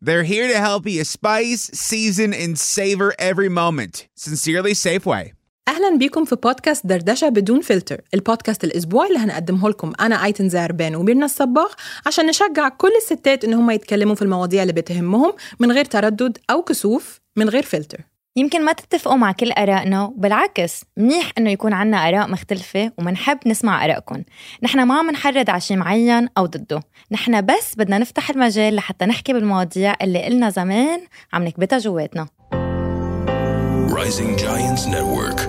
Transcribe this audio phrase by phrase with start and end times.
[0.00, 4.06] They're here to help you spice, season, and savor every moment.
[4.16, 5.32] Sincerely, Safeway.
[5.68, 10.94] أهلا بيكم في بودكاست دردشة بدون فلتر البودكاست الأسبوعي اللي هنقدمه لكم أنا أيتن زعربان
[10.96, 11.72] وميرنا الصباغ
[12.06, 16.62] عشان نشجع كل الستات إن هم يتكلموا في المواضيع اللي بتهمهم من غير تردد أو
[16.62, 17.98] كسوف من غير فلتر
[18.38, 23.84] يمكن ما تتفقوا مع كل آرائنا بالعكس منيح إنه يكون عنا آراء مختلفة ومنحب نسمع
[23.84, 24.22] آرائكم.
[24.62, 26.80] نحن ما عم نحرض على شيء معين أو ضده.
[27.12, 31.00] نحن بس بدنا نفتح المجال لحتى نحكي بالمواضيع اللي قلنا زمان
[31.32, 32.26] عم نكبتها جواتنا.
[33.88, 35.40] Rising Giants Network.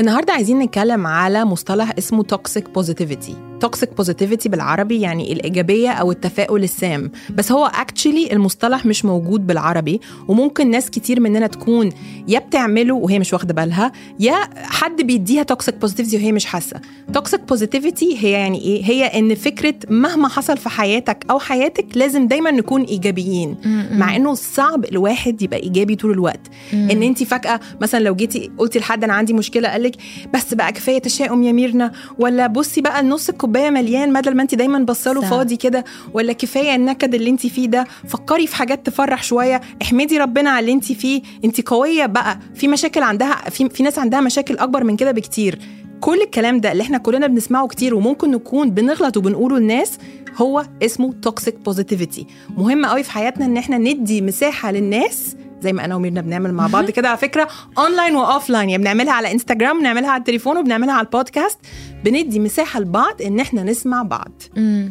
[0.00, 6.62] النهارده عايزين نتكلم على مصطلح اسمه toxic positivity toxic positivity بالعربي يعني الإيجابية أو التفاؤل
[6.64, 7.10] السام.
[7.30, 11.88] بس هو actually المصطلح مش موجود بالعربي وممكن ناس كتير مننا تكون
[12.28, 16.80] يا بتعمله وهي مش واخدة بالها يا حد بيديها toxic positivity وهي مش حاسة.
[17.14, 22.26] toxic positivity هي يعني إيه؟ هي إن فكرة مهما حصل في حياتك أو حياتك لازم
[22.26, 23.56] دايما نكون إيجابيين.
[23.92, 26.40] مع إنه صعب الواحد يبقى إيجابي طول الوقت.
[26.72, 29.92] إن انت فجأة مثلا لو جيتي قلتي لحد أنا عندي مشكلة قال لك
[30.34, 34.54] بس بقى كفاية تشاؤم يا ميرنا ولا بصي بقى النص الكوبايه مليان بدل ما انت
[34.54, 35.30] دايما بصاله صح.
[35.30, 40.18] فاضي كده ولا كفاية النكد اللي انت فيه ده فكري في حاجات تفرح شوية احمدي
[40.18, 41.22] ربنا على اللي انت فيه.
[41.44, 42.38] انت قوية بقى.
[42.54, 45.58] في مشاكل عندها في في ناس عندها مشاكل أكبر من كده بكتير.
[46.00, 49.98] كل الكلام ده اللي إحنا كلنا بنسمعه كتير وممكن نكون بنغلط وبنقوله للناس
[50.36, 55.84] هو اسمه toxic positivity مهم قوي في حياتنا إن إحنا ندي مساحة للناس زي ما
[55.84, 59.80] أنا وميرنا بنعمل مع بعض كده على فكرة online و offline يعني بنعملها على انستجرام
[59.80, 61.58] بنعملها على التليفون وبنعملها على البودكاست.
[62.04, 64.42] بندي مساحة لبعض إن إحنا نسمع بعض.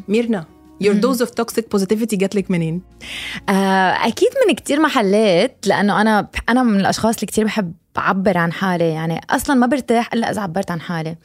[0.07, 0.45] ميرنا
[0.83, 2.81] your dose of toxic positivity جات لك منين؟
[3.49, 3.51] آه،
[4.07, 8.89] أكيد من كتير محلات لأنه أنا أنا من الأشخاص اللي كتير بحب بعبر عن حالي
[8.89, 11.15] يعني أصلا ما برتاح إلا إذا عبرت عن حالي.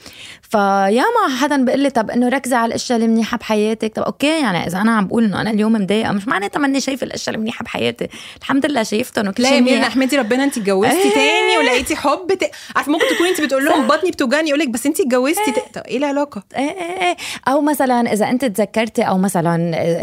[0.43, 4.67] فياما حدا بيقول لي طب إنه ركزي على الأشياء اللي منيحة بحياتك؟ طب أوكي يعني
[4.67, 7.63] إذا أنا عم بقول إنه أنا اليوم مضايقه مش معناتها ماني شايفة الأشياء اللي منيحة
[7.65, 8.09] بحياتي.
[8.39, 9.87] الحمد لله شايفتهم وكل شيء منيح.
[9.87, 11.15] احمدي ربنا انت اتجوزتي إيه.
[11.15, 12.51] تاني ولقيتي حب ت...
[12.77, 15.75] عارفة ممكن تكوني انت بتقول لهم بطني بتوجعني يقول لك بس انت اتجوزتي ت...
[15.75, 17.17] طب إيه العلاقة؟ إيه إيه إيه.
[17.49, 19.57] أو مثلا إذا أنت تذكرتي أو مثلا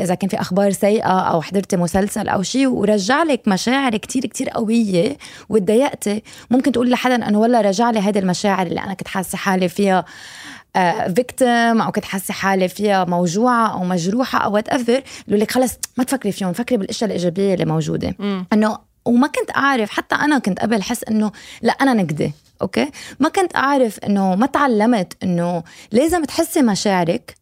[0.04, 4.50] إذا كان في أخبار سيئة أو حضرتي مسلسل أو شيء ورجع لك مشاعر كتير كتير
[4.50, 5.18] قوية
[5.50, 6.24] وتضايقتي
[6.54, 10.06] ممكن تقول لحدا إنه والله رجع لي هذه المشاعر اللي أنا كنت حاسة حالي فيها
[11.16, 16.32] victim أو كنت حاسة حالي فيها موجوعة أو مجروحة أو whatever لك خلص ما تفكري
[16.32, 18.16] فيهم فكري بالأشياء الإيجابية اللي موجودة.
[18.54, 21.32] إنه وما كنت أعرف حتى أنا كنت قبل حس إنه
[21.62, 27.36] لا أنا نكده okay؟ ما كنت أعرف إنه ما تعلمت إنه لازم تحسي مشاعرك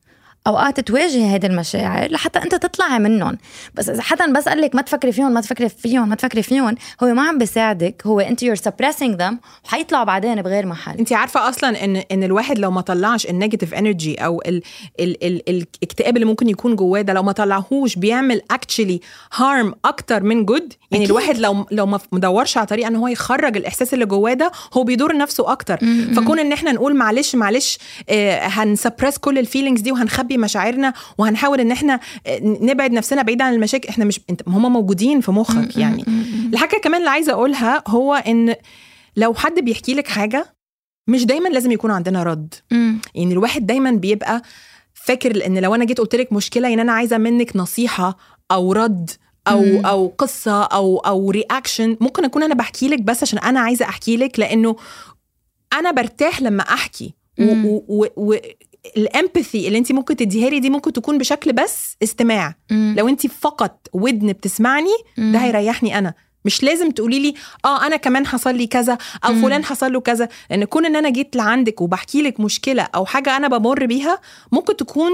[0.47, 3.37] أوقات تواجهي هيدي المشاعر لحتى أنت تطلعي منهم.
[3.73, 6.75] بس إذا حدا بس قال لك ما تفكري فيهم ما تفكري فيهم ما تفكري فيهم
[7.03, 10.97] هو ما عم بيساعدك هو أنت you're suppressing them وحيطلعوا بعدين بغير محل.
[10.97, 14.61] أنت عارفة أصلا إن إن الواحد لو ما طلعش ال negative energy أو ال
[14.99, 19.01] ال ال الاكتئاب اللي ممكن يكون جواه ده لو ما طلعهوش بيعمل actually
[19.35, 21.09] harm أكتر من good يعني أكيد.
[21.09, 24.83] الواحد لو لو ما مدورش على طريقة إن هو يخرج الإحساس اللي جواه ده هو
[24.83, 25.77] بيضر نفسه أكتر.
[26.15, 27.77] فكون إن إحنا نقول معلش معلش
[28.09, 33.21] آه هن suppress كل ال feelings دي وهنخبي مشاعرنا وهنحاول إن إحنا آه نبعد نفسنا
[33.21, 36.05] بعيد عن المشاكل إحنا مش هم موجودين في مخك يعني
[36.53, 38.55] الحاجة كمان اللي عايزة أقولها هو إن
[39.15, 40.55] لو حد بيحكي لك حاجة
[41.07, 42.53] مش دايما لازم يكون عندنا رد.
[43.15, 44.41] يعني الواحد دايما بيبقى
[44.93, 48.17] فاكر إن لو أنا جيت قلت لك مشكلة يعني أنا عايزة منك نصيحة
[48.51, 49.09] أو رد
[49.47, 49.85] أو مم.
[49.85, 54.17] أو قصة أو أو رياكشن ممكن أكون أنا بحكي لك بس عشان أنا عايزة أحكي
[54.17, 54.75] لك لأنه
[55.73, 57.65] أنا برتاح لما أحكي مم.
[57.65, 58.37] و- و- و-
[58.97, 62.95] الامباثي اللي انت ممكن تديها لي دي ممكن تكون بشكل بس استماع مم.
[62.97, 66.13] لو انت فقط ودن بتسمعني ده هيريحني أنا
[66.45, 67.33] مش لازم تقولي لي
[67.65, 69.41] آه أنا كمان حصل لي كذا أو مم.
[69.41, 73.37] فلان حصل له كذا لأن كون إن أنا جيت لعندك وبحكي لك مشكلة أو حاجة
[73.37, 74.19] أنا بمر بيها
[74.51, 75.11] ممكن تكون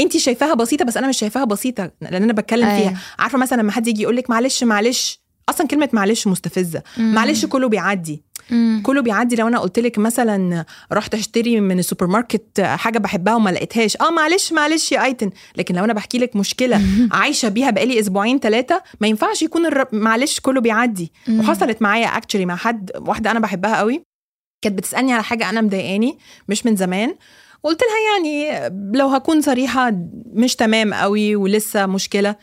[0.00, 2.88] انت شايفاها بسيطة بس أنا مش شايفاها بسيطة لأن أنا بتكلم أيوة.
[2.88, 7.14] فيها عارفة مثلا لما حد يجي يقول لك معلش معلش أصلا كلمة معلش مستفزة مم.
[7.14, 8.80] معلش كله بيعدي مم.
[8.86, 9.36] كله بيعدي.
[9.36, 14.10] لو أنا قلت لك مثلا رحت أشتري من السوبر ماركت حاجة بحبها وما لقيتهاش آه
[14.10, 15.30] معلش معلش يا أيتن.
[15.56, 16.80] لكن لو أنا بحكي لك مشكلة
[17.12, 19.84] عايشة بيها بقالي أسبوعين ثلاثة ما ينفعش يكون الر...
[19.92, 21.12] معلش كله بيعدي.
[21.28, 21.40] مم.
[21.40, 24.02] وحصلت معايا actually مع حد واحدة أنا بحبها قوي.
[24.62, 26.18] كانت بتسألني على حاجة أنا مضايقاني
[26.48, 27.14] مش من زمان.
[27.62, 29.92] قلت لها يعني لو هكون صريحة
[30.32, 32.36] مش تمام قوي ولسه مشكلة.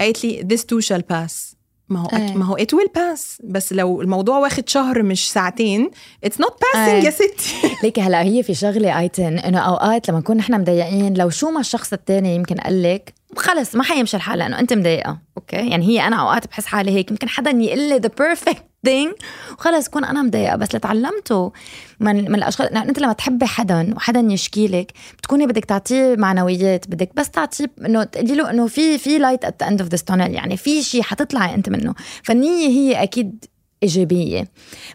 [0.00, 1.53] قالت لي this too shall pass.
[1.88, 2.34] ما هو أيه.
[2.34, 3.40] ما هو it will pass.
[3.44, 5.90] بس لو الموضوع واخد شهر مش ساعتين
[6.26, 7.04] not passing أيه.
[7.04, 7.54] يا ستي.
[7.82, 11.60] ليكي هلا هي في شغلة ايتن إنه أوقات لما نكون نحن مضايقين لو شو ما
[11.60, 15.18] الشخص الثاني يمكن قال لك خلص ما حيمشي الحال لأنه أنت مضايقة.
[15.36, 19.12] أوكي؟ يعني هي أنا أوقات بحس حالي هيك يمكن حدا يقول لي the perfect thing
[19.52, 21.52] وخلص كون أنا مضايقة بس اللي تعلمته
[22.00, 26.88] من من الاشخاص يعني أنت لما تحبي حدا وحدا يشكي لك بتكوني بدك تعطيه معنويات
[26.88, 30.34] بدك بس تعطيه إنه تقولي له إنه في في light at end of the tunnel
[30.34, 31.94] يعني في شيء حتطلعي أنت منه.
[32.22, 33.44] فالنية هي أكيد
[33.82, 34.48] إيجابية.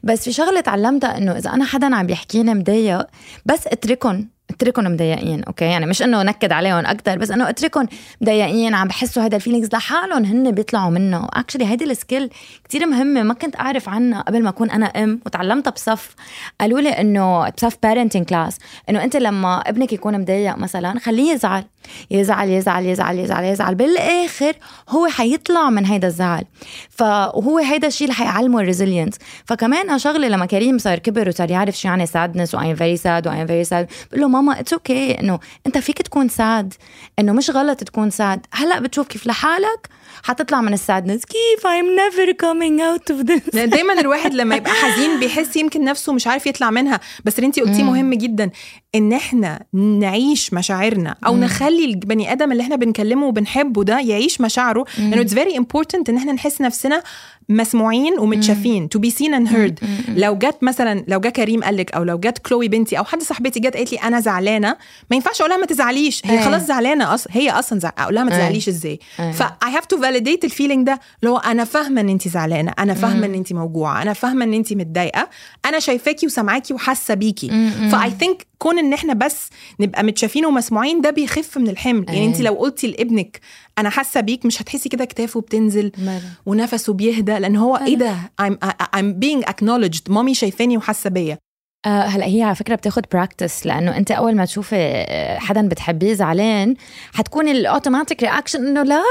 [0.03, 3.07] بس في شغلة تعلمتها إنه إذا أنا حدا عم بيحكيني مضايق
[3.45, 4.29] بس اتركهم.
[4.49, 7.87] أتركهم مضايقين أوكي؟ يعني مش إنه نكد عليهم أكثر بس إنه أتركهم
[8.21, 11.27] مضايقين عم بحسوا هذا ال feelings لحالهم هن بيطلعوا منه.
[11.33, 12.29] actually هيدي ال skill
[12.63, 16.15] كتير مهمة ما كنت أعرف عنها قبل ما أكون أنا أم وتعلمتها بصف.
[16.61, 18.57] قالوا لي إنه بصف parenting class
[18.89, 21.63] إنه أنت لما ابنك يكون مضايق مثلا خليه يزعل.
[22.11, 23.75] يزعل يزعل يزعل يزعل يزعل.
[23.75, 24.53] بالآخر
[24.89, 26.43] هو حيطلع من هيدا الزعل.
[26.89, 31.79] فهو هيدا الشيء اللي حيعلمه ال resilience فكمان شغلة لما كريم صار كبر وصار يعرف
[31.79, 35.19] شو يعني sadness why very sad why very sad بقول له ماما it's okay okay.
[35.19, 36.73] إنه أنت فيك تكون sad
[37.19, 38.45] إنه مش غلط تكون sad.
[38.51, 39.89] هلأ بتشوف كيف لحالك
[40.23, 41.21] حتطلع من ال sadness.
[41.25, 43.55] كيف I'm never coming out of this.
[43.55, 46.99] لأن دايما الواحد لما يبقى حزين بيحس يمكن نفسه مش عارف يطلع منها.
[47.25, 48.49] بس اللي انت قلتيه مهم جدا
[48.95, 51.43] إن إحنا نعيش مشاعرنا أو مم.
[51.43, 54.85] نخلي البني آدم اللي إحنا بنكلمه وبنحبه ده يعيش مشاعره.
[54.97, 57.03] لأنه it's very important إن إحنا نحس نفسنا
[57.49, 61.91] مسموعين ومتشافين to be seen and heard لو جت مثلا لو جه كريم قال لك
[61.91, 64.77] أو لو جت كلوي بنتي أو حد صاحبتي جت قالت لي أنا زعلانة
[65.09, 66.21] ما ينفعش أقول لها ما تزعليش.
[66.25, 66.45] هي أيه.
[66.45, 67.91] خلاص زعلانة أصلا هي أصلا زع...
[67.97, 68.37] أقول لها ما أيه.
[68.37, 68.99] تزعليش إزاي.
[69.19, 69.31] أيه.
[69.31, 72.73] ف I have to validate ال feeling ده اللي هو أنا فاهمة إن انت زعلانة
[72.79, 75.29] أنا فاهمة إن انت موجوعة أنا فاهمة إن انت متضايقة
[75.65, 77.47] أنا شايفاكي وسامعاكي وحاسة بيكي.
[77.91, 82.05] ف I think كون إن إحنا بس نبقى متشافين ومسموعين ده بيخف من الحمل.
[82.07, 82.43] يعني أنت أيه.
[82.43, 83.39] لو قلتي لابنك
[83.77, 86.21] أنا حاسة بيك مش هتحسي كده كتافه بتنزل مرة.
[86.45, 88.53] ونفسه بيهدى لأن هو إيه ده؟ I'm,
[88.97, 90.09] I'm being acknowledged.
[90.09, 91.37] مامي شايفاني وحاسة بيا.
[91.85, 96.13] آه هلا هي على فكرة بتاخد practice لأنه أنت أول ما تشوفي آه، حدا بتحبيه
[96.13, 96.75] زعلان
[97.13, 99.03] حتكون ال automatic reaction إنه لا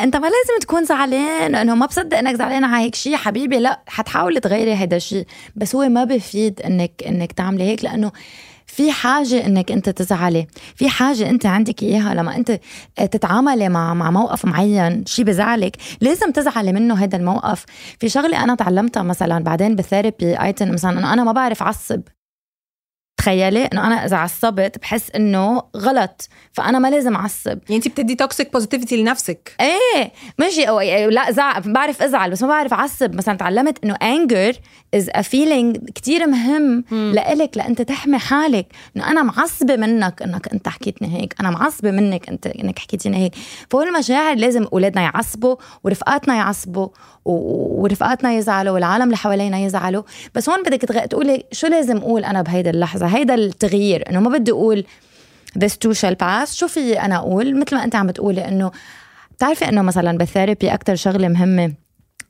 [0.00, 3.80] أنت ما لازم تكون زعلان انه ما بصدق إنك زعلان على هيك شيء حبيبي لا
[3.86, 5.26] حتحاولي تغيري هذا الشيء
[5.56, 8.12] بس هو ما بفيد انك إنك تعملي هيك لأنه
[8.76, 12.60] في حاجة إنك أنت تزعلي، في حاجة أنت عندك إياها لما أنت
[12.96, 17.64] تتعاملي مع مع موقف معين، شيء بزعلك، لازم تزعلي منه هذا الموقف،
[18.00, 22.02] في شغلة أنا تعلمتها مثلا بعدين بال therapy ايتن مثلا انه أنا ما بعرف أعصب.
[23.26, 27.58] تخيلي إنه أنا إذا عصبت بحس إنه غلط فأنا ما لازم أعصب.
[27.68, 29.52] يعني انت بتدي toxic positivity لنفسك.
[29.60, 30.80] إيه ماشي أو
[31.10, 33.14] لا زع بعرف أزعل بس ما بعرف أعصب.
[33.14, 34.54] مثلا تعلمت إنه anger
[34.96, 38.66] is a feeling كتير مهم لإلك لأنت تحمي حالك.
[38.96, 43.34] إنه أنا معصبة منك إنك أنت حكيتني هيك أنا معصبة منك أنت إنك حكيتيني هيك.
[43.70, 46.88] فهو المشاعر لازم أولادنا يعصبوا ورفقاتنا يعصبوا
[47.24, 50.02] و- ورفقاتنا يزعلوا والعالم اللي حوالينا يزعلوا.
[50.34, 54.38] بس هون بدك تغ- تقولي شو لازم أقول أنا بهيدا اللحظة؟ هيدا التغيير إنه ما
[54.38, 54.84] بدي أقول
[55.58, 56.52] this too shall pass.
[56.54, 58.70] شو في أنا أقول؟ مثل ما أنت عم بتقولي إنه
[59.36, 61.72] بتعرفي إنه مثلا بال therapy أكثر شغلة مهمة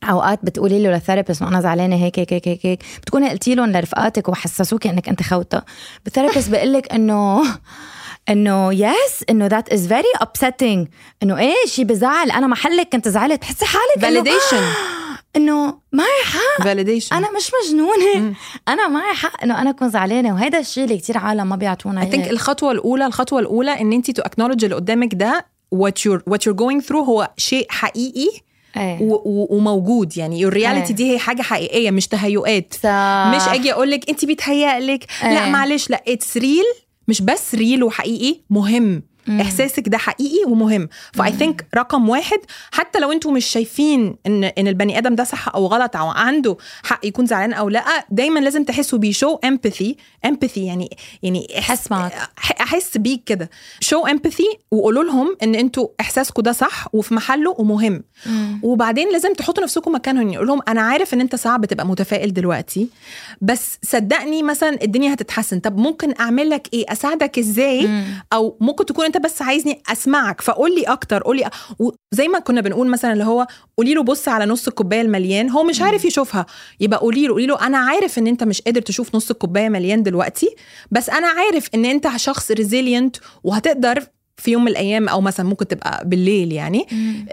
[0.05, 2.83] أوقات بتقولي له لل therapist انه أنا زعلانة هيك هيك هيك هيك.
[3.03, 5.62] بتكوني قلتي لهم لرفقاتك وحسسوكي إنك أنت خوته
[6.05, 7.43] بال therapist بيقول لك إنه
[8.31, 10.88] إنه yes إنه that is very upsetting.
[11.23, 12.31] إنه إيه شيء بزعل.
[12.31, 13.38] أنا محلك كنت زعلت.
[13.41, 14.62] بتحسي حالك validation
[15.37, 16.64] إنه معي حق.
[16.64, 18.35] validation أنا مش مجنونة.
[18.69, 22.31] أنا معي حق إنه أنا أكون زعلانة وهيدا الشيء اللي كتير عالم ما بيعطونا إياه.
[22.31, 26.57] الخطوة الأولى الخطوة الأولى إن أنت to acknowledge اللي قدامك ده what you're what you're
[26.57, 28.28] going through هو شيء حقيقي
[29.00, 30.16] و- وموجود.
[30.16, 30.95] يعني ال reality إيه.
[30.97, 32.75] دي هي حاجة حقيقية مش تهيؤات.
[32.75, 33.33] صح.
[33.37, 35.07] مش أجي أقول لك انت بيتهيألك.
[35.23, 35.50] لا إيه.
[35.50, 36.64] معلش لا it's real
[37.09, 39.02] مش بس real وحقيقي مهم.
[39.26, 39.40] مم.
[39.40, 40.88] إحساسك ده حقيقي ومهم.
[41.12, 42.38] ف I think رقم واحد
[42.73, 46.56] حتى لو أنتوا مش شايفين إن إن البني آدم ده صح أو غلط أو عنده
[46.85, 49.12] حق يكون زعلان أو لأ دايما لازم تحسوا بيه.
[49.12, 52.12] show empathy empathy يعني يعني أحس معك.
[52.61, 53.50] أحس بيك كده.
[53.81, 58.02] show empathy وقولوا لهم إن أنتوا احساسكم ده صح وفي محله ومهم.
[58.26, 58.61] مم.
[58.62, 60.33] وبعدين لازم تحطوا نفسكم مكانهم.
[60.33, 62.88] يقول لهم أنا عارف إن أنت صعب تبقى متفائل دلوقتي
[63.40, 65.61] بس صدقني مثلا الدنيا هتتحسن.
[65.61, 68.04] طب ممكن أعمل لك إيه؟ أساعدك إزاي؟ مم.
[68.33, 72.61] أو ممكن تكون أنت بس عايزني اسمعك فقول لي أكتر قول لي وزي ما كنا
[72.61, 73.46] بنقول مثلا اللي هو
[73.76, 76.46] قولي له بص على نص الكوباية المليان هو مش عارف يشوفها
[76.80, 80.02] يبقى قولي له قولي له أنا عارف إن أنت مش قادر تشوف نص الكوباية مليان
[80.02, 80.56] دلوقتي
[80.90, 84.04] بس أنا عارف إن أنت شخص resilient وهتقدر
[84.38, 86.87] في يوم من الأيام أو مثلا ممكن تبقى بالليل يعني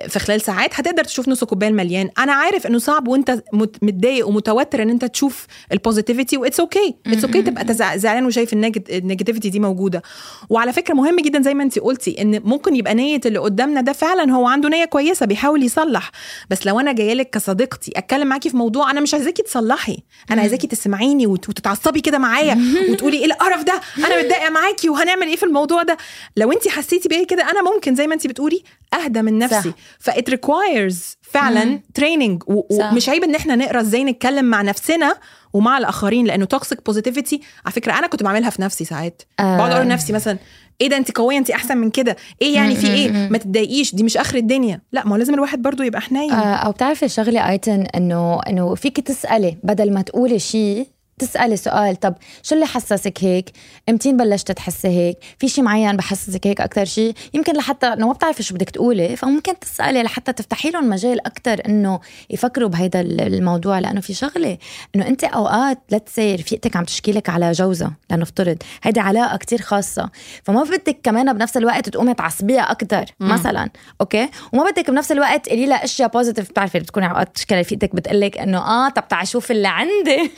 [0.08, 4.28] في خلال ساعات هتقدر تشوف نص الكوبايه المليان أنا عارف إنه صعب وأنت مت- متضايق
[4.28, 8.62] ومتوتر إن أنت تشوف ال positivity و it's okay it's okay تبقى زعلان وشايف ال
[8.62, 10.02] negativity دي موجودة.
[10.50, 13.94] وعلى فكرة مهم جدا زي ما انت قلتي إن ممكن يبقى نية اللي قدامنا ده
[13.94, 16.12] فعلا هو عنده نية كويسة بيحاول يصلح.
[16.50, 19.98] بس لو أنا جاية لك كصديقتي أتكلم معاكي في موضوع أنا مش عايزاكي تصلحي.
[20.32, 22.58] أنا عايزاكي تسمعيني وت- وتتعصبي كده معايا
[22.90, 25.98] وتقولي إيه القرف ده؟ أنا متضايقة معاكي وهنعمل إيه في الموضوع ده؟
[26.38, 29.70] لو انت حسيتي بيا كده؟ أنا ممكن زي ما انت بتقولي أهدى من نفسي.
[29.70, 29.76] صح.
[30.00, 32.44] That requires فعلا training.
[32.48, 35.16] ومش عيب إن إحنا نقرأ إزاي نتكلم مع نفسنا
[35.54, 39.22] ومع الآخرين لأنه toxic positivity على فكرة أنا كنت بعملها في نفسي ساعات.
[39.40, 39.58] آه.
[39.58, 40.38] بقعد أقول لنفسي مثلا
[40.82, 42.16] إيه ده انت قوية انت أحسن من كده.
[42.42, 44.82] إيه يعني في إيه؟ ما تتضايقيش دي مش آخر الدنيا.
[44.92, 46.32] لا ما هو لازم الواحد برضو يبقى حنين.
[46.32, 50.88] آه، أو بتعرفي شغله آيتن إنه إنه فيك تسألي بدل ما تقولي شيء
[51.20, 53.50] تسألي سؤال طب شو اللي حسسك هيك؟
[53.90, 58.14] امتين بلشت تحسي هيك؟ في شيء معين بحسسك هيك أكتر شيء؟ يمكن لحتى انه ما
[58.14, 63.80] بتعرفي شو بدك تقولي فممكن تسألي لحتى تفتحي لهم مجال أكتر إنه يفكروا بهيدا الموضوع
[63.80, 64.58] لأنه في شغلة
[64.96, 69.62] إنه أنت أوقات لا تصير رفيقتك عم تشكي لك على جوزها لنفترض هيدي علاقة كتير
[69.62, 70.10] خاصة
[70.44, 73.70] فما بدك كمان بنفس الوقت تقومي تعصبيها أكتر مثلا
[74.02, 78.38] okay وما بدك بنفس الوقت تقولي لها أشياء positive بتعرفي بتكوني أوقات تشكي رفيقتك بتقلك
[78.38, 80.32] إنه آه طب تعي شوف اللي عندي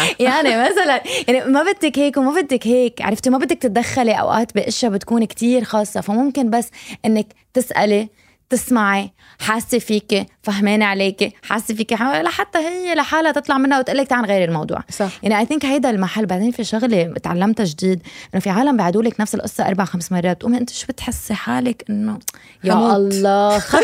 [0.20, 4.92] يعني مثلا يعني ما بدك هيك وما بدك هيك عرفتي؟ ما بدك تتدخلي أوقات بإشياء
[4.92, 6.00] بتكون كتير خاصة.
[6.00, 6.68] فممكن بس
[7.04, 8.08] إنك تسألي
[8.50, 14.22] تسمعي حاسة فيكي فهمانة عليكي حاسة فيكي لحتى هي لحالها تطلع منها وتقول لك تعال
[14.22, 14.78] نغير الموضوع.
[14.90, 15.10] صح.
[15.22, 18.02] يعني اي ثينك هيدا المحل بعدين في شغلة تعلمتها جديد
[18.34, 21.84] إنه في عالم بيعادوا لك نفس القصة أربع خمس مرات بتقومي أنت شو بتحسي حالك؟
[21.90, 22.18] إنه
[22.64, 22.96] يا هموت.
[22.96, 23.82] الله خلاص.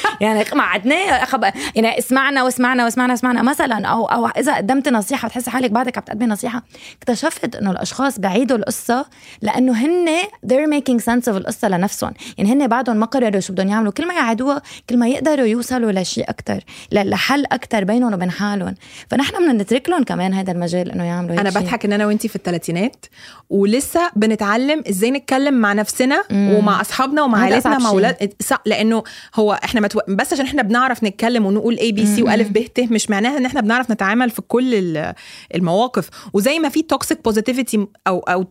[0.20, 1.44] يعني قعدنا خب...
[1.74, 3.42] يعني اسمعنا واسمعنا واسمعنا واسمعنا.
[3.42, 6.62] مثلا أو أو إذا قدمت نصيحة بتحسي حالك بعدك عم تقدمي نصيحة
[6.98, 9.06] اكتشفت إنه الأشخاص بعيدوا القصة
[9.42, 10.08] لأنه هن
[10.46, 12.12] they're making sense of القصة لنفسهم.
[12.38, 15.85] يعني هن بعدهم ما قرروا شو بدهم يعملوا كل ما يعادوها كل ما يقدروا يوصلوا
[15.92, 16.60] لشيء أكثر
[16.92, 18.74] لحل أكثر بينهم وبين حالهم
[19.10, 21.50] فنحن بدنا نترك لهم كمان هذا المجال إنه يعملوا أنا.
[21.50, 23.06] بضحك إن أنا وأنتي في الثلاثينات
[23.50, 27.88] ولسه بنتعلم إزاي نتكلم مع نفسنا ومع أصحابنا ومع عائلتنا مع.
[27.90, 29.02] أولاد صح لأنه
[29.34, 30.00] هو إحنا متو...
[30.08, 33.90] بس عشان إحنا بنعرف نتكلم ونقول ABC وألف ب ت مش معناها إن إحنا بنعرف
[33.90, 35.14] نتعامل في كل ال-
[35.54, 38.44] المواقف وزي ما في toxic positivity أو أو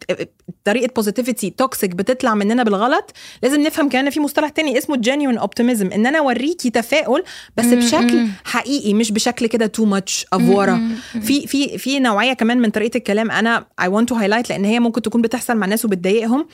[0.63, 3.11] طريقة positivity toxic بتطلع مننا بالغلط
[3.43, 7.23] لازم نفهم كمان في مصطلح تاني اسمه genuine optimism إن أنا اوريكي تفاؤل
[7.57, 10.81] بس بشكل حقيقي مش بشكل كده too much أفورة
[11.21, 14.79] في في في نوعية كمان من طريقة الكلام أنا I want to highlight لأن هي
[14.79, 16.47] ممكن تكون بتحصل مع ناس وبتضايقهم.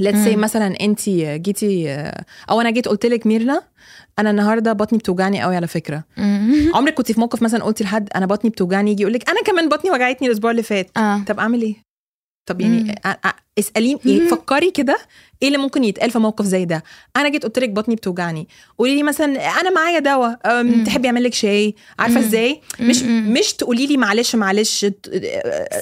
[0.00, 1.90] let's say مثلا انت جيتي
[2.50, 3.62] أو أنا جيت قلت لك ميرنا
[4.18, 6.04] أنا النهارده بطني بتوجعني قوي على فكرة.
[6.74, 9.68] عمرك كنت في موقف مثلا قلتي لحد أنا بطني بتوجعني يجي يقول لك أنا كمان
[9.68, 10.98] بطني وجعتني الأسبوع اللي فات.
[10.98, 11.24] آه.
[11.26, 11.74] طب أعمل إيه؟
[12.46, 12.60] طب.
[12.60, 12.94] يعني
[13.58, 14.98] اساليني يعني فكري كده
[15.42, 16.84] إيه اللي ممكن يتقال في موقف زي ده؟
[17.16, 18.48] أنا جيت قلت لك بطني بتوجعني.
[18.78, 20.38] قولي لي مثلا أنا معايا دواء
[20.84, 24.86] تحبي اعمل لك شاي؟ عارفة إزاي؟ مش مش تقولي لي معلش معلش.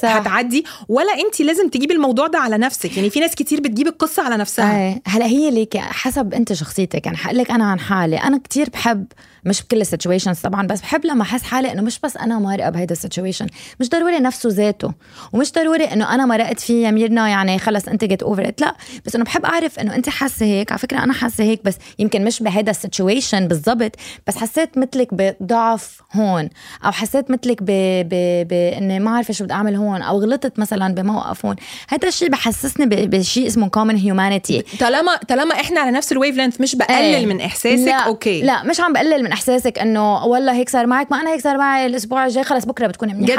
[0.02, 2.96] هتعدي ولا أنت لازم تجيبي الموضوع ده على نفسك.
[2.96, 4.78] يعني في ناس كتير بتجيب القصة على نفسها.
[4.78, 7.06] إيه هلا هي ليك حسب أنت شخصيتك.
[7.06, 8.16] يعني حقول لك أنا عن حالي.
[8.16, 9.06] أنا كتير بحب
[9.44, 12.70] مش بكل ال situations طبعا بس بحب لما أحس حالي إنه مش بس أنا مارقه
[12.70, 13.47] بهيدا ال situation
[13.80, 14.92] مش ضروري نفسه ذاته.
[15.32, 19.14] ومش ضروري إنه أنا مرقت فيه يا ميرنا يعني خلص أنت جيت over لا بس
[19.14, 20.73] إنه بحب اعرف إنه أنت حاسة هيك.
[20.73, 23.93] على فكرة أنا حاسة هيك بس يمكن مش بهيدا ال situation بالضبط
[24.26, 26.49] بس حسيت مثلك بضعف هون
[26.85, 27.67] أو حسيت مثلك ب...
[28.09, 28.49] ب...
[28.49, 31.57] باني ما عارفة شو بدي أعمل هون أو غلطت مثلا بموقف هون.
[31.88, 33.11] هذا الشيء بحسسني ب...
[33.11, 34.78] بشيء اسمه common humanity.
[34.81, 37.26] طالما طالما إحنا على نفس ال wavelength مش بقلل إيه.
[37.26, 38.07] من إحساسك لا.
[38.06, 38.42] okay.
[38.43, 41.59] لا مش عم بقلل من إحساسك إنه والله هيك صار معك ما أنا هيك صار
[41.59, 43.33] معي الأسبوع الجاي خلص بكرة بتكوني منيحة.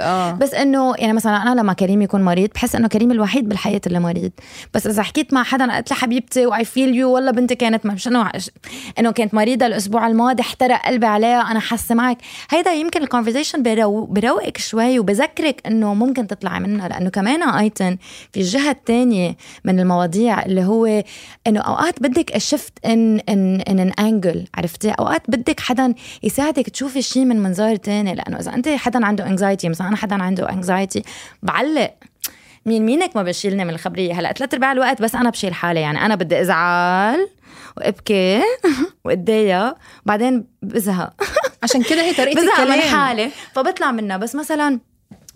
[0.00, 0.32] آه.
[0.32, 4.00] بس إنه يعني مثلا أنا لما كريم يكون مريض بحس إنه كريم الوحيد بالحياة اللي
[4.00, 4.30] مريض.
[4.74, 8.08] بس إذا حكيت مع حدا قلت له حبيبتي I feel you والله بنتي كانت مش
[8.08, 8.30] انه
[8.98, 12.18] إنه كانت مريضة الأسبوع الماضي احترق قلبي عليها أنا حاسة معك.
[12.50, 17.96] هيدا يمكن ال conversation برو بروقك شوي وبذكرك إنه ممكن تطلعي منها لأنه كمان ايتن
[18.32, 21.02] في الجهه الثانية من المواضيع اللي هو
[21.46, 26.98] إنه أوقات بدك شفت ان ان ان ان انجل عرفتي؟ أوقات بدك حدا يساعدك تشوفي
[26.98, 31.02] الشيء من منظار تاني لأنه إذا أنت حدا عنده انكزايتي مثلا أنا حدا عنده انكزايتي
[31.42, 32.09] بعلق.
[32.66, 34.20] مين مينك ما بشيلني من الخبرية.
[34.20, 35.80] هلأ ثلاث أرباع الوقت بس أنا بشيل حالي.
[35.80, 37.28] يعني أنا بدي أزعل
[37.76, 38.40] وأبكي
[39.04, 39.74] وأتضايق.
[40.06, 41.12] بعدين بزهق.
[41.62, 42.96] عشان كده هي طريقة بزهق من الكلام.
[42.96, 43.30] حالي.
[43.52, 44.16] فبطلع منها.
[44.16, 44.80] بس مثلا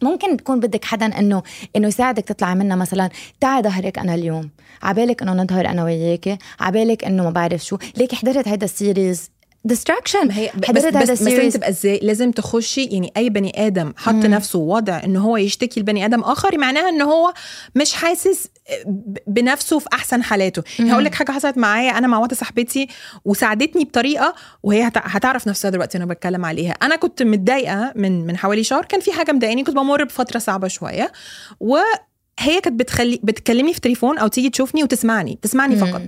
[0.02, 1.42] ممكن تكون بدك حدا انه
[1.76, 3.08] إنه يساعدك تطلعي منها مثلا
[3.40, 4.50] تعي ظهرك أنا اليوم.
[4.82, 6.38] عبالك إنه نظهر أنا وياكي.
[6.60, 7.76] عبالك إنه ما بعرف شو.
[7.96, 9.30] ليك حضرت هيدا ال series
[9.64, 13.12] distraction هي بس حضرت بس, هذا بس لازم ال series تبقى إزاي؟ لازم تخشي يعني
[13.16, 17.34] أي بني آدم حط نفسه وضع إن هو يشتكي لبني آدم آخر معناها إن هو
[17.74, 18.46] مش حاسس
[18.86, 20.62] ب- بنفسه في أحسن حالاته.
[20.78, 22.88] يعني هقول لك حاجة حصلت معايا أنا مع واحدة صاحبتي
[23.24, 26.72] وساعدتني بطريقة وهي هت- هتعرف نفسها دلوقتي وأنا بتكلم عليها.
[26.82, 30.68] أنا كنت متضايقة من من حوالي شهر كان في حاجة مضايقاني كنت بمر بفترة صعبة
[30.68, 31.12] شوية
[31.60, 36.02] وهي كانت بتخلي بتكلمني في تليفون أو تيجي تشوفني وتسمعني تسمعني فقط.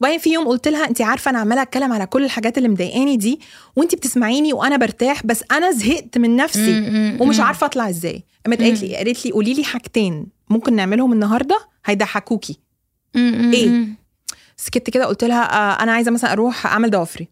[0.00, 3.16] وبعدين في يوم قلت لها انت عارفة أنا عمالة اتكلم على كل الحاجات اللي مضايقاني
[3.16, 3.40] دي
[3.76, 6.80] وانت بتسمعيني وأنا برتاح بس أنا زهقت من نفسي
[7.20, 8.24] ومش عارفة اطلع إزاي.
[8.46, 12.58] قامت قالت لي قالت لي قولي لي حاجتين ممكن نعملهم النهارده هيضحكوكي.
[13.16, 13.86] إيه؟
[14.56, 17.28] سكت كده قلت لها آه أنا عايزة مثلا أروح أعمل ضوافري.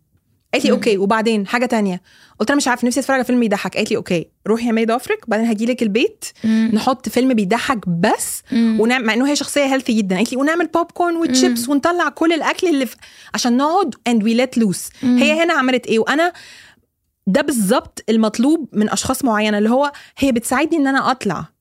[0.55, 2.01] قالت لي okay وبعدين حاجة تانية.
[2.41, 3.77] قلت لها مش عارفه نفسي أتفرج على فيلم يضحك.
[3.77, 6.25] قالت لي okay روحي اعملي ضوافرك وبعدين هاجي لك البيت
[6.73, 10.17] نحط فيلم بيضحك بس ونعمل مع إنه هي شخصية healthy جدا.
[10.17, 12.97] قالت لي ونعمل popcorn و chips ونطلع كل الأكل اللي في
[13.35, 16.33] عشان نقعد and we let loose هي هنا عملت إيه؟ وأنا
[17.27, 21.54] ده بالظبط المطلوب من أشخاص معينة اللي هو هي بتساعدني إن أنا أطلع.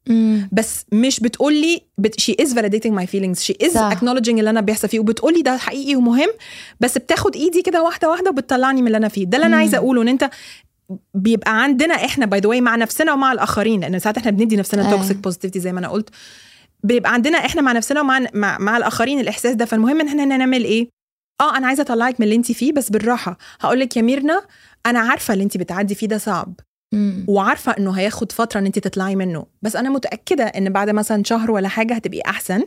[0.51, 2.22] بس مش بتقول لي بت...
[2.22, 3.43] she is validating my feelings.
[3.48, 3.93] She is صح.
[3.93, 5.00] acknowledging اللي أنا بيحصل فيه.
[5.00, 6.29] وبتقول لي ده حقيقي ومهم
[6.79, 9.25] بس بتاخد إيدي كده واحدة واحدة وبتطلعني من اللي أنا فيه.
[9.25, 10.29] ده اللي أنا عايزة أقوله إن أنت
[11.13, 14.91] بيبقى عندنا إحنا by the مع نفسنا ومع الآخرين لأن ساعات إحنا بندي نفسنا.
[14.91, 16.10] toxic positivity زي ما أنا قلت.
[16.83, 19.65] بيبقى عندنا إحنا مع نفسنا ومع مع, مع الآخرين الإحساس ده.
[19.65, 20.89] فالمهم إن إحنا نعمل إيه؟
[21.41, 23.38] آه أنا عايزة أطلعك من اللي انت فيه بس بالراحة.
[23.62, 24.41] هقول لك يا ميرنا
[24.86, 26.60] أنا عارفة اللي انت بتعدي فيه ده صعب.
[27.27, 29.45] وعارفة إنه هياخد فترة إن انت تطلعي منه.
[29.62, 32.62] بس أنا متأكدة إن بعد مثلا شهر ولا حاجة هتبقي أحسن.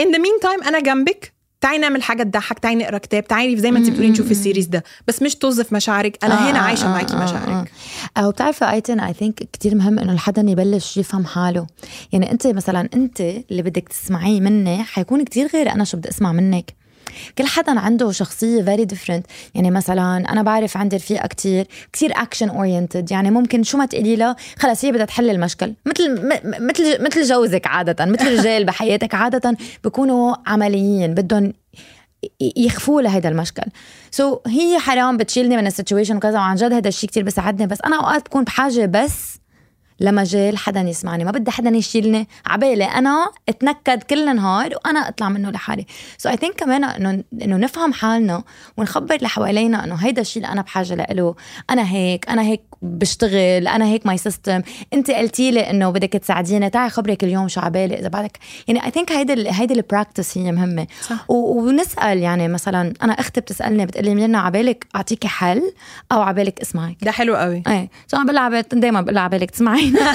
[0.00, 1.34] in the meantime أنا جنبك.
[1.60, 2.58] تعالي نعمل حاجة تضحك.
[2.58, 3.24] تعالي نقرأ كتاب.
[3.24, 4.84] تعالي زي ما انت بتقولي نشوف ال series ده.
[5.08, 6.24] بس مش توظف مشاعرك.
[6.24, 7.72] أنا هنا عايشة معاكي مشاعرك.
[8.16, 11.66] أو بتعرفي أيتن اي ثينك كثير مهم إنه الحدا يبلش يفهم حاله.
[12.12, 16.32] يعني أنت مثلا أنت اللي بدك تسمعيه مني حيكون كتير غير أنا شو بدي أسمع
[16.32, 16.83] منك.
[17.38, 19.22] كل حدا عنده شخصية very different.
[19.54, 23.10] يعني مثلا أنا بعرف عندي رفيقة كتير كتير action oriented.
[23.12, 25.74] يعني ممكن شو ما تقولي لها خلص هي بدها تحل المشكل.
[25.86, 31.52] مثل مثل مثل جوزك عادة مثل الرجال بحياتك عادة بيكونوا عمليين بدهم
[32.56, 33.64] يخفوا لهيدا المشكل.
[34.10, 37.66] so so, هي حرام بتشيلني من ال situation وكذا وعن جد هذا الشيء كتير بيساعدني
[37.66, 39.43] بس أنا أوقات بكون بحاجة بس
[40.00, 41.24] لمجال حدا يسمعني.
[41.24, 42.28] ما بدي حدا يشيلني.
[42.46, 45.86] عبالي أنا اتنكد كل النهار وأنا أطلع منه لحالي.
[46.18, 48.42] so I think كمان انه إنه نفهم حالنا
[48.76, 51.34] ونخبر اللي حوالينا إنه هيدا الشيء اللي أنا بحاجة له
[51.70, 56.70] أنا هيك أنا هيك بشتغل أنا هيك my system أنت قلتي لي إنه بدك تساعديني.
[56.70, 58.38] تعي خبرك اليوم شو عبالي إذا بعدك.
[58.68, 60.86] يعني I think هيدا ال- هيدي ال practice هي مهمة.
[61.08, 61.30] صح.
[61.30, 65.72] و- ونسأل يعني مثلا أنا أختي بتسألني بتقلي منا عبالك أعطيكي حل
[66.12, 66.96] أو عبالك اسمعك.
[67.02, 67.62] ده حلو قوي.
[67.66, 67.90] إيه.
[68.06, 70.12] so أنا بقول دائما بقول عبالك تسمعينا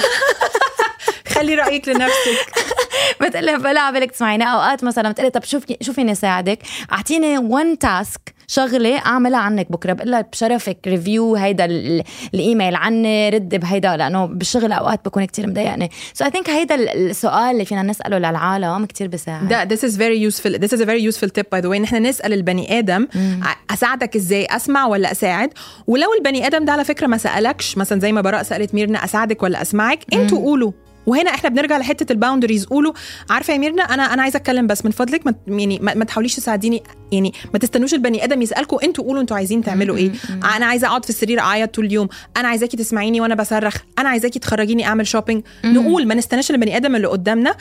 [1.34, 2.52] خلي رأيك لنفسك.
[3.20, 6.58] بتقلي بقول عبالك تسمعينا أوقات مثلا بتقلي طب شوفي شو فيني ساعدك.
[6.92, 12.02] أعطيني one task شغلة أعملها عنك بكرة بقول لها بشرفك review هيدا ال-
[12.34, 15.90] الإيميل عني رد بهيدا لأنه بالشغل أوقات بكون كتير مضايقني.
[16.14, 19.48] so I think هيدا ال- السؤال اللي فينا نسأله للعالم كتير بيساعد.
[19.48, 21.76] ده this is very useful this is a very useful tip by the way.
[21.76, 23.08] ان إحنا نسأل البني آدم
[23.42, 25.50] ع- أساعدك إزاي أسمع ولا أساعد؟
[25.86, 29.42] ولو البني آدم ده على فكرة ما سألكش مثلا زي ما براء سألت ميرنا أساعدك
[29.42, 30.72] ولا أسمعك؟ أنتوا قولوا.
[31.06, 32.92] وهنا إحنا بنرجع لحتة ال boundaries قولوا
[33.30, 36.36] عارفة يا ميرنا أنا أنا عايزة أتكلم بس من فضلك ما يعني ما, ما تحاوليش
[36.36, 36.82] تساعديني
[37.12, 40.12] يعني ما تستنوش البني آدم يسالكم أنتوا قولوا أنتوا عايزين تعملوا إيه.
[40.56, 42.08] أنا عايزة أقعد في السرير أعيط طول اليوم.
[42.36, 43.76] أنا عايزاكي تسمعيني وأنا بصرخ.
[43.98, 47.54] أنا عايزاكي تخرجيني أعمل shopping نقول ما نستناش البني آدم اللي قدامنا.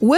[0.00, 0.14] و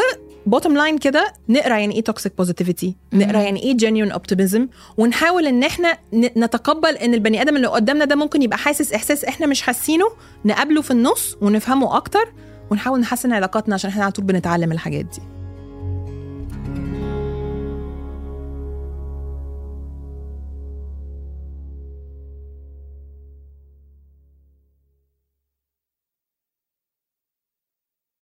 [0.55, 5.63] bottom line كده نقرأ يعني إيه toxic positivity نقرأ يعني إيه genuine optimism ونحاول إن
[5.63, 10.05] إحنا نتقبل إن البني آدم اللي قدامنا ده ممكن يبقى حاسس إحساس إحنا مش حاسينه
[10.45, 12.33] نقابله في النص ونفهمه أكتر
[12.71, 15.21] ونحاول نحسن علاقاتنا عشان إحنا على طول بنتعلم الحاجات دي.